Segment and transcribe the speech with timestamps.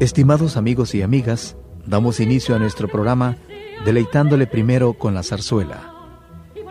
[0.00, 3.36] Estimados amigos y amigas, damos inicio a nuestro programa
[3.84, 5.92] deleitándole primero con la zarzuela.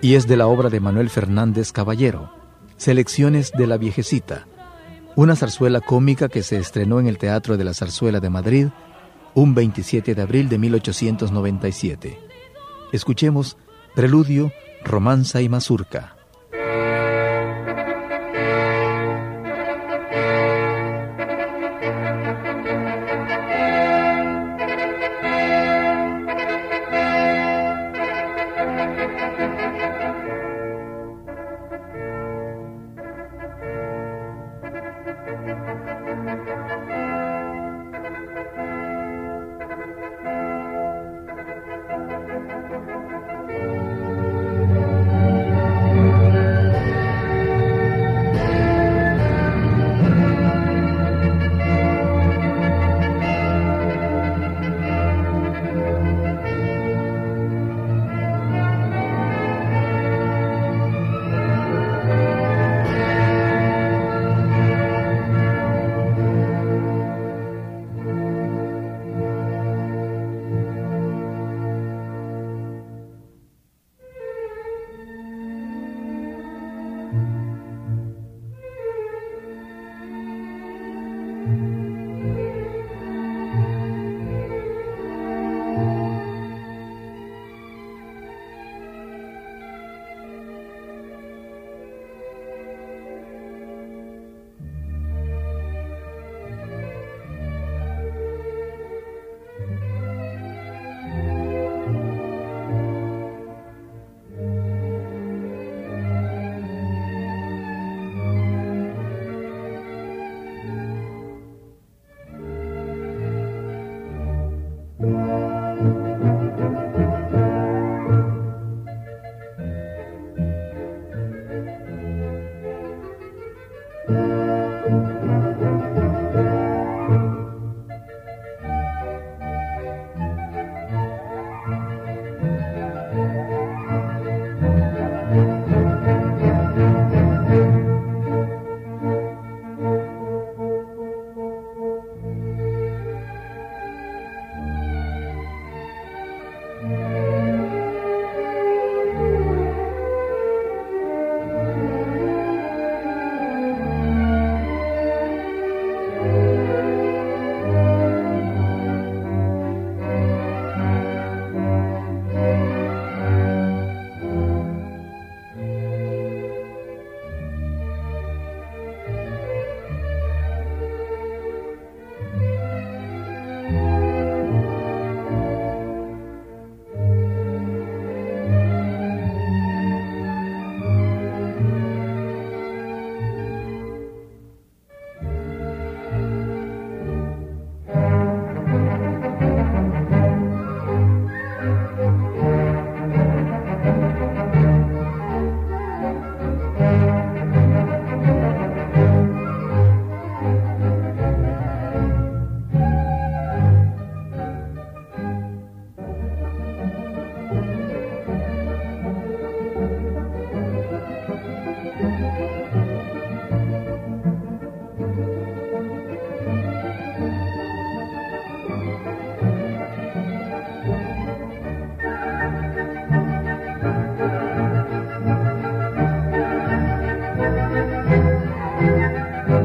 [0.02, 2.34] Y es de la obra de Manuel Fernández Caballero,
[2.78, 4.48] Selecciones de la Viejecita,
[5.16, 8.68] una zarzuela cómica que se estrenó en el Teatro de la Zarzuela de Madrid
[9.36, 12.20] un 27 de abril de 1897.
[12.92, 13.58] Escuchemos
[13.94, 14.52] Preludio,
[14.84, 16.19] Romanza y Mazurca.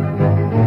[0.05, 0.64] Música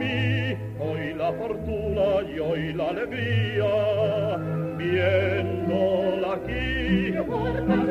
[0.00, 4.38] Hoy la fortuna y hoy la alegría,
[4.78, 7.10] viéndola aquí.
[7.12, 7.90] No importa si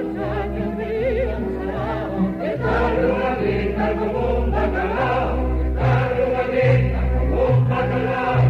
[2.45, 8.41] estar lugarita como un bacalao, estar lugarita como un bacalao.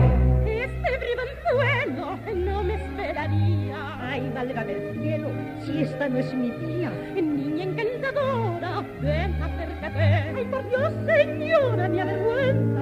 [0.47, 3.77] Este bribanzuelo no me esperaría.
[3.99, 5.27] Ay, válgame del cielo,
[5.65, 6.91] si esta no es mi tía.
[7.13, 9.99] Niña encantadora, ven, acércate.
[9.99, 12.78] Ay, por Dios, señora, mi avergüenza.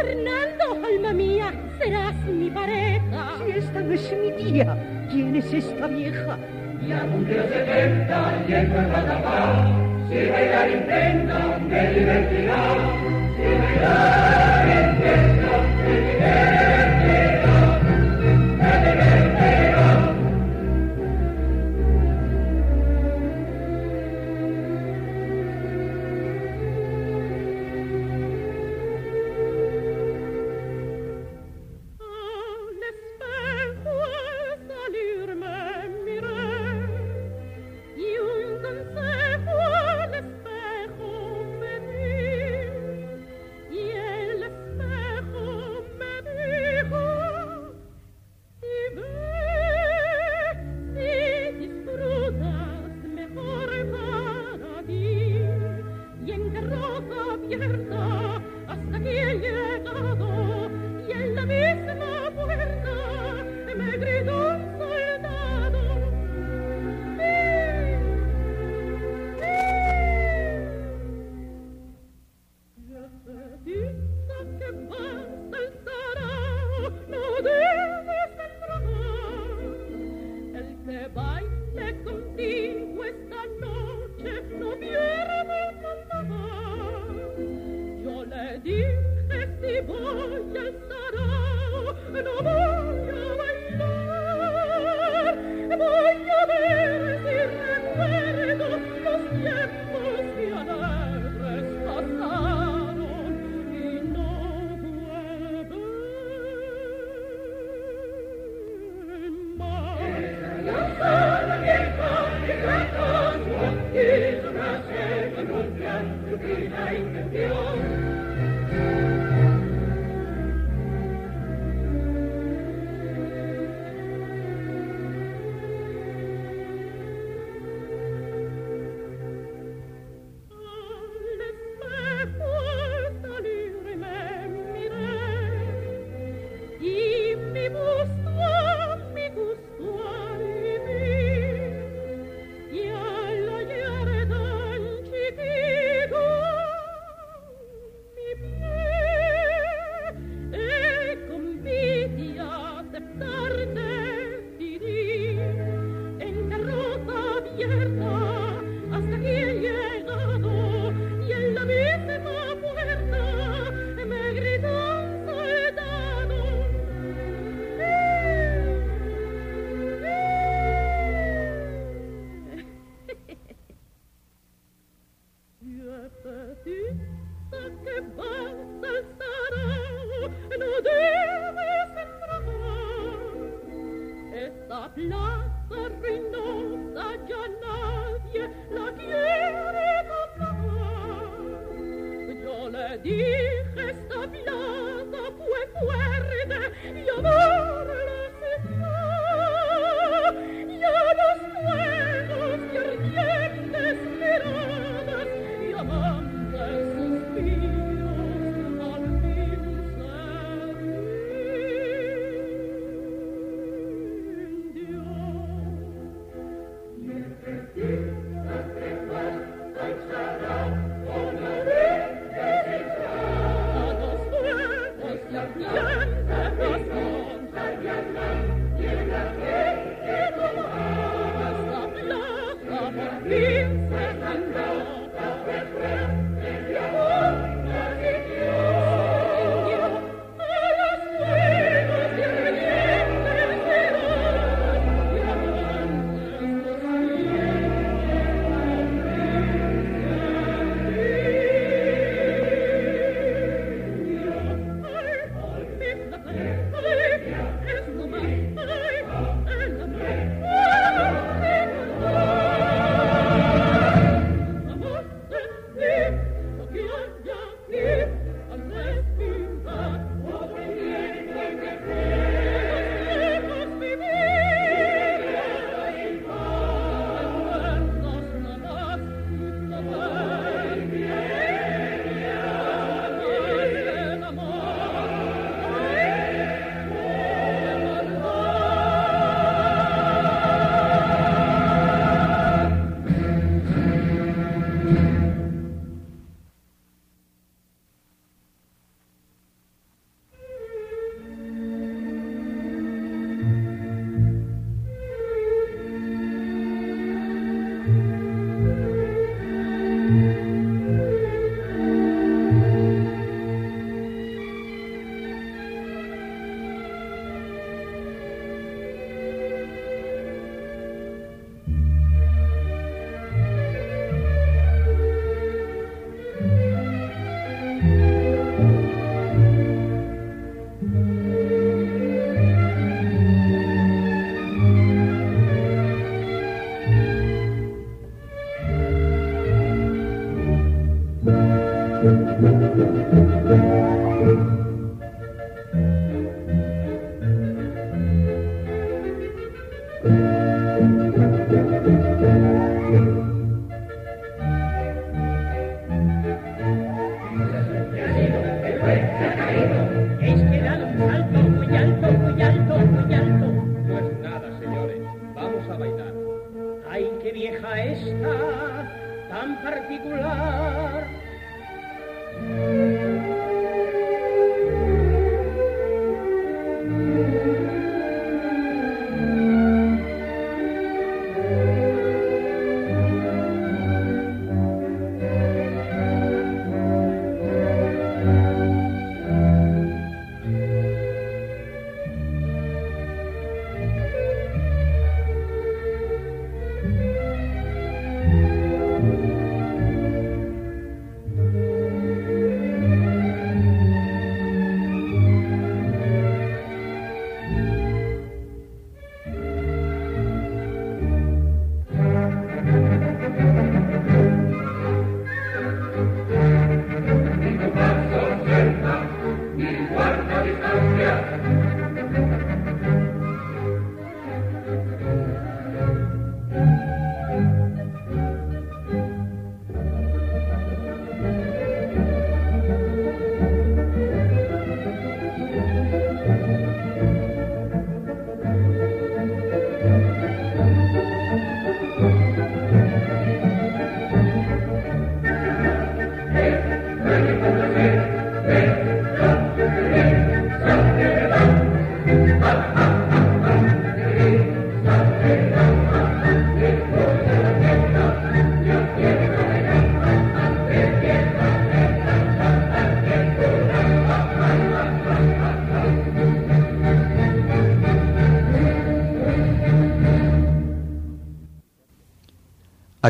[0.00, 3.36] Fernando, alma mía, serás mi pareja.
[3.44, 4.76] Si esta no es mi tía,
[5.10, 6.38] ¿quién es esta vieja?
[6.86, 10.08] Ya cumplió 70 y el cuerpo tapado.
[10.08, 12.56] Si bailar intenta, me divertirá.
[13.36, 15.39] Si bailar intenta.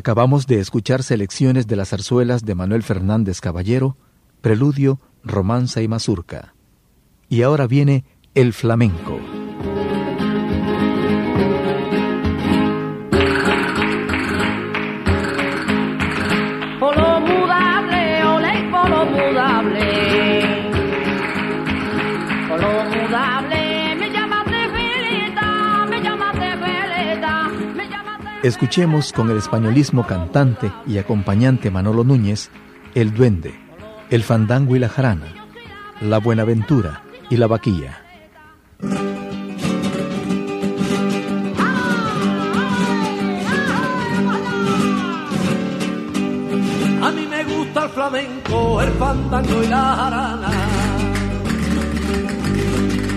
[0.01, 3.99] Acabamos de escuchar selecciones de las zarzuelas de Manuel Fernández Caballero,
[4.41, 6.55] Preludio, Romanza y Mazurca.
[7.29, 9.21] Y ahora viene el flamenco.
[28.43, 32.51] Escuchemos con el españolismo cantante y acompañante Manolo Núñez
[32.95, 33.55] el duende,
[34.09, 35.27] el fandango y la jarana,
[36.01, 38.01] la buenaventura y la vaquilla.
[47.03, 50.51] A mí me gusta el flamenco, el fandango y la jarana.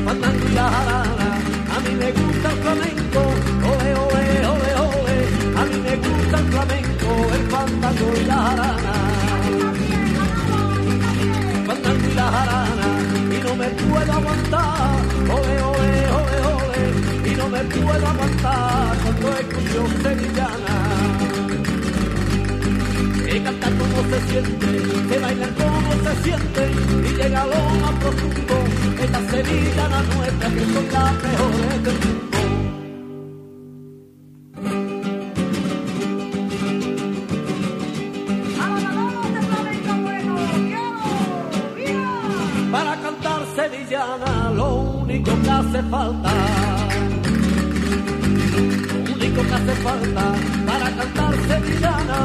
[0.03, 1.37] Fandango y la jarana.
[1.75, 3.19] A mí me gusta el flamenco,
[3.71, 4.12] ole,
[6.39, 8.93] el flamenco, el y la jarana.
[11.67, 12.87] Fandango y la jarana.
[13.31, 14.95] Y no me puedo aguantar,
[15.35, 17.31] ole, ole, ole, ole.
[17.31, 20.73] Y no me puedo aguantar cuando escucho sevillana
[23.33, 24.67] que cantar como se siente,
[25.09, 26.71] que bailar como se siente
[27.07, 28.55] y llega a lo más profundo.
[29.01, 32.32] Esta Sevilla la nuestra que son las mejores del mundo.
[45.93, 46.33] Falta.
[49.05, 50.25] Lo único que hace falta
[50.67, 52.17] para cantar sevillana,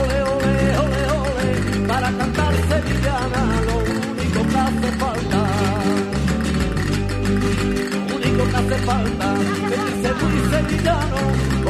[0.00, 1.48] ole, ole, ole, ole,
[1.90, 3.76] para cantar sevillana, lo
[4.10, 5.40] único que hace falta,
[8.08, 9.26] lo único que hace falta,
[9.58, 11.18] sentirse muy sevillano,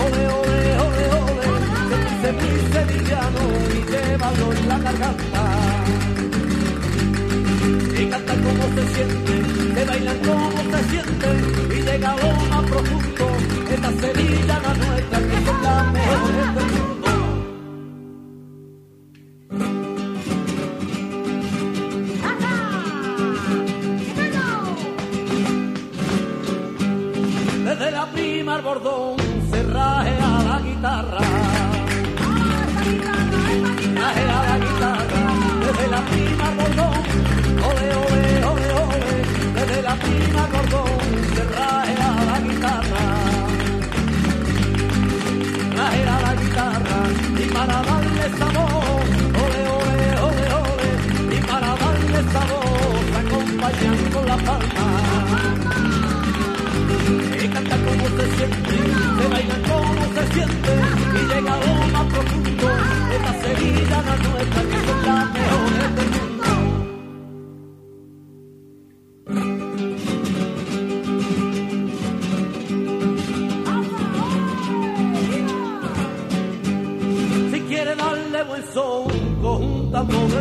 [0.04, 1.49] ole, ole, ole, ole,
[1.82, 3.42] sentirse muy sevillano
[3.76, 5.42] y llevarlo en la garganta.
[8.00, 9.51] Y cantar como se siente,
[9.93, 11.29] bailan como se siente,
[11.71, 13.25] y llega a lo más profundo,
[13.71, 14.22] esta Sevilla
[59.69, 60.73] como se siente
[61.15, 62.67] y llega a más profundo.
[63.15, 66.50] Esta sevillana nuestra que son las mejores del mundo.
[77.52, 79.09] Si quiere darle buen son,
[79.43, 80.33] con un tambor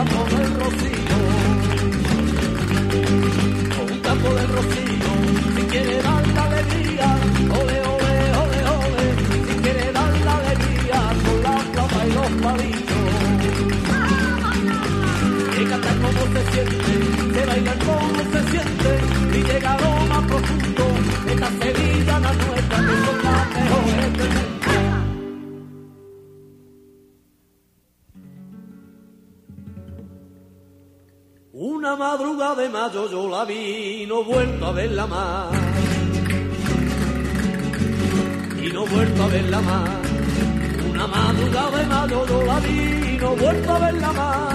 [0.00, 1.16] un tambor de rocío.
[3.82, 5.10] Un tambor de rocío,
[5.54, 7.08] si quiere darle alegría,
[7.60, 9.06] ole, ole, ole, ole.
[9.46, 12.88] Si quiere darle alegría, con la flauta y los palillos
[15.60, 16.92] y canta como se siente,
[17.34, 18.90] se baila como se siente
[19.36, 20.84] y llega a lo más profundo
[21.28, 24.49] esta sevillana nuestra que son las mejores
[31.90, 35.48] Una madrugada de mayo yo la vi no vuelto a verla más.
[38.62, 39.88] Y no vuelto a verla más.
[40.88, 44.54] Una madrugada de mayo yo la vi no vuelto a verla más.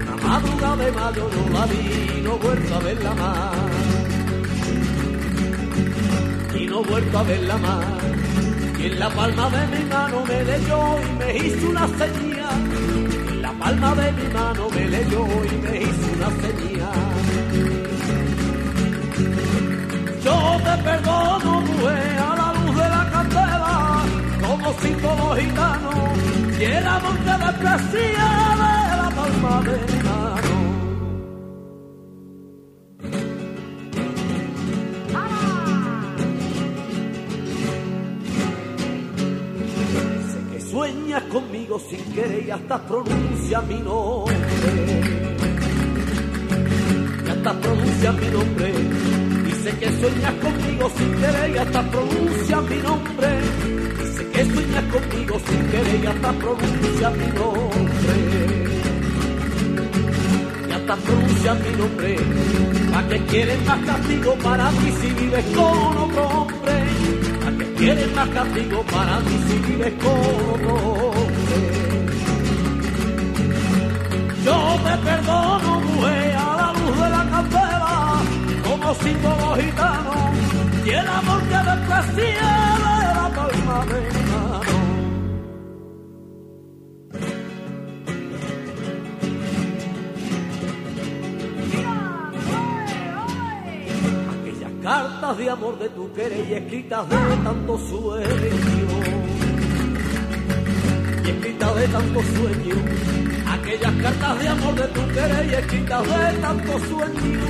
[0.00, 3.56] Una madrugada de mayo yo la vi no vuelto a verla más.
[6.54, 7.84] Y no vuelto a verla más.
[8.78, 12.77] Y en la palma de mi mano me leyó y me hizo una señal.
[13.68, 17.08] Palma de mi mano me leyó y me hizo una señal.
[20.24, 24.04] Yo te perdono, mujer, a la luz de la candela,
[24.40, 25.94] como si todos los gitanos,
[26.86, 27.26] amor que
[28.62, 30.17] de la palma de mi mano.
[41.28, 44.36] Conmigo sin querer y hasta pronuncia mi nombre.
[47.24, 48.72] Y hasta pronuncia mi nombre.
[49.44, 53.28] Dice que sueñas conmigo sin querer y hasta pronuncia mi nombre.
[53.98, 58.14] Dice que sueñas conmigo sin querer y hasta pronuncia mi nombre.
[60.68, 62.16] Y hasta pronuncia mi nombre.
[62.92, 66.77] ¿Para que quieres más castigo para mí si vives con otro hombre?
[67.88, 70.68] ¿Para que quieres más castigo para mí si vives hombre?
[74.44, 78.20] Yo te perdono, mujer, a la luz de la candela,
[78.62, 80.36] como si todos gitanos,
[80.84, 84.77] y el amor que desprecié de la palma.
[95.18, 98.28] Cartas de amor de tu querer y escritas de tanto sueño
[101.24, 102.76] y escritas de tanto sueño.
[103.50, 107.40] Aquellas cartas de amor de tu querer y escritas de tanto sueño.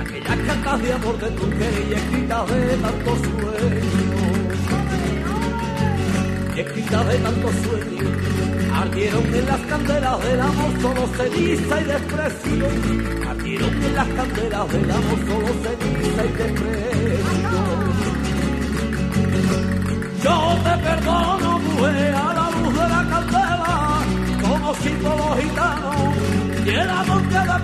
[0.00, 3.80] Aquellas cartas de amor de tu querer y escritas de tanto sueño.
[6.56, 8.61] Y escritas de tanto sueño.
[8.82, 12.66] Ardieron en las candelas del amor solo ceniza y desprecio.
[13.30, 17.22] Ardieron en las candelas del amor solo ceniza y desprecio.
[20.24, 24.00] Yo te perdono, mujer, a la luz de la candela,
[24.42, 27.60] como si los gitanos, y el amor que la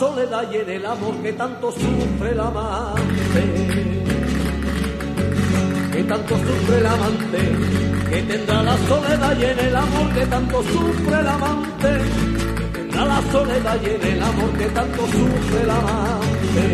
[0.00, 3.42] soledad y en el amor que tanto sufre el amante.
[5.92, 7.40] Que tanto sufre el amante,
[8.08, 11.90] que tendrá la soledad y en el amor que tanto sufre el amante,
[12.56, 16.64] que tendrá la soledad y en el amor que tanto sufre el amante,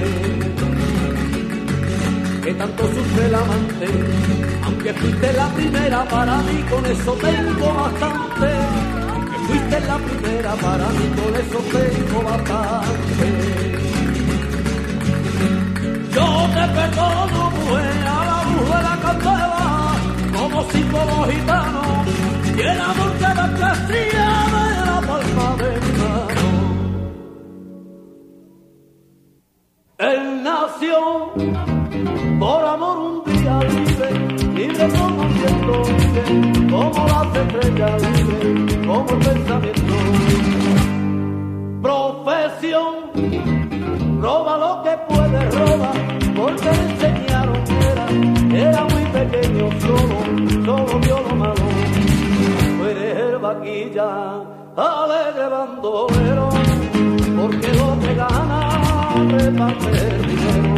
[2.44, 3.88] que tanto sufre el amante,
[4.66, 8.65] aunque fuiste la primera para mí, con eso tengo bastante,
[9.46, 13.28] fuiste la primera para mí, con eso tengo bastante.
[16.14, 18.38] Yo te perdono, mujer, a la
[18.70, 19.66] de la candela,
[20.36, 20.80] como si
[21.32, 21.84] gitano,
[22.56, 26.44] y el amor cada castilla de la palma de mi mano.
[29.98, 30.98] Él nació
[32.40, 34.08] por amor un día libre,
[34.54, 35.76] libre como el viento,
[36.70, 38.15] como las estrellas,
[38.86, 39.94] como pensamiento.
[41.82, 42.94] Profesión,
[44.20, 45.92] roba lo que puede, roba,
[46.36, 50.18] porque le enseñaron que era, era muy pequeño, solo,
[50.64, 51.66] solo vio lo malo.
[52.78, 54.08] Tú eres el vaquilla,
[54.76, 56.48] alegre bandolero,
[57.36, 58.60] porque lo que gana
[59.28, 60.74] reparte el dinero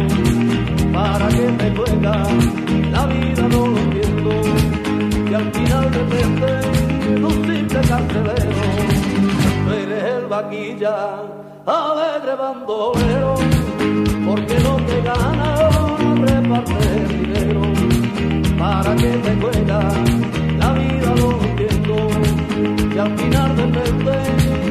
[0.93, 2.23] para que te juega
[2.91, 4.31] la vida no lo entiendo
[5.29, 6.69] y al final depende
[7.79, 8.51] de carcelero
[9.65, 10.95] tú eres el vaquilla
[11.65, 13.35] alegre bandolero
[14.25, 15.69] porque no te gana
[16.25, 17.61] reparte el dinero
[18.57, 19.79] para que te juega
[20.57, 21.95] la vida no lo entiendo
[22.95, 24.17] y al final depende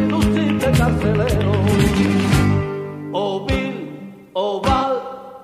[0.09, 1.53] de un simple carcelero
[3.11, 4.93] Ovil, oval,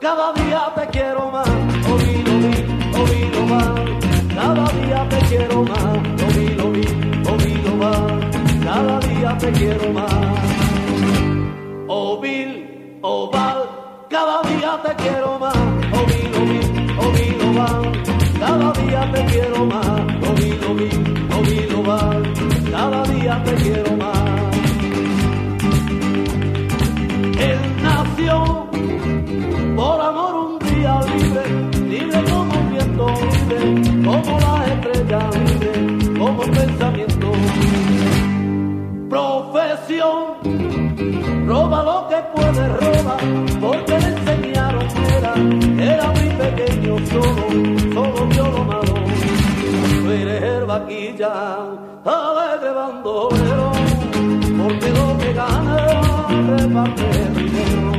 [0.01, 1.49] cada día te quiero más.
[1.91, 2.24] Ovil,
[9.39, 10.13] te quiero más.
[11.89, 13.69] Ovil, oval,
[14.09, 15.57] cada día te quiero más.
[15.57, 16.67] Ovil, ovil,
[16.99, 17.93] ovil, oval,
[18.39, 20.01] cada día te quiero más.
[20.29, 22.23] Ovil, ovil, ovil, oval,
[22.71, 24.57] cada día te quiero más.
[27.39, 28.67] Él nació
[29.77, 36.43] por amor un día libre, libre como un viento, libre como la estrella, libre como
[36.45, 37.14] el pensamiento.
[39.09, 40.37] Profesión,
[41.47, 43.17] roba lo que puede, roba,
[43.61, 44.87] porque le enseñaron
[45.17, 45.35] era,
[45.79, 47.45] era muy pequeño, solo,
[47.95, 48.95] solo vio lo malo.
[50.03, 51.33] Tú eres el vaquilla,
[52.05, 53.73] alegre bandolero,
[54.59, 55.87] porque lo que gana
[56.57, 57.94] reparte el dinero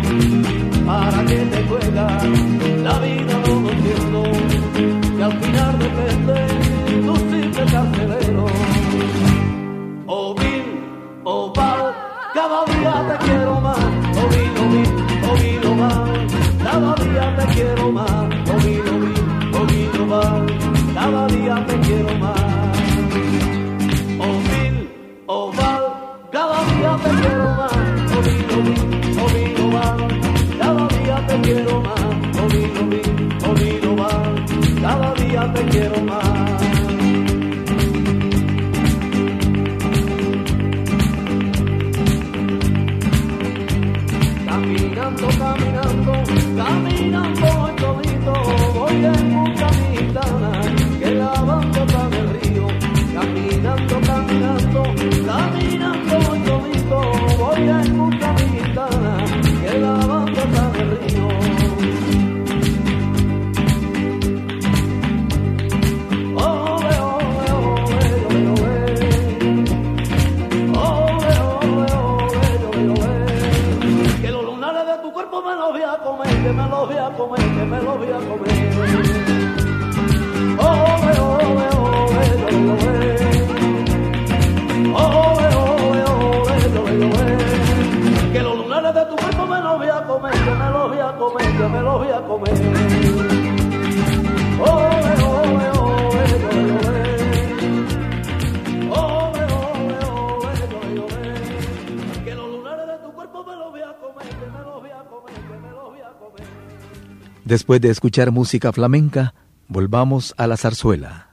[107.56, 109.34] Después de escuchar música flamenca,
[109.70, 111.30] volvamos a la zarzuela.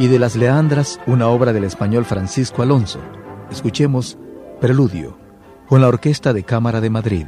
[0.00, 2.98] Y de las Leandras, una obra del español Francisco Alonso.
[3.52, 4.18] Escuchemos
[4.60, 5.16] Preludio,
[5.68, 7.26] con la Orquesta de Cámara de Madrid.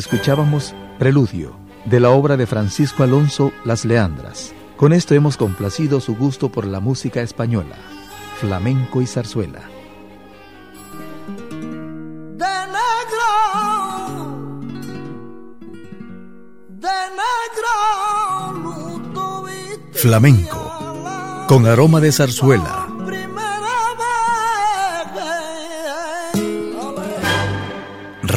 [0.00, 4.54] Escuchábamos Preludio, de la obra de Francisco Alonso Las Leandras.
[4.78, 7.76] Con esto hemos complacido su gusto por la música española,
[8.40, 9.60] flamenco y zarzuela.
[11.28, 12.46] de
[12.78, 13.28] negro,
[16.68, 16.88] de
[19.12, 19.34] negro,
[19.92, 22.79] Flamenco, con aroma de zarzuela.